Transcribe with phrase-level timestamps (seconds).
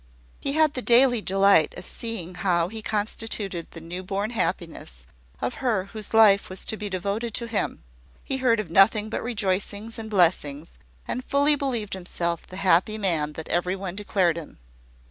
[0.39, 5.05] He had the daily delight of seeing how he constituted the new born happiness
[5.39, 7.83] of her whose life was to be devoted to him:
[8.23, 10.71] he heard of nothing but rejoicings and blessings,
[11.07, 14.57] and fully believed himself the happy man that every one declared him.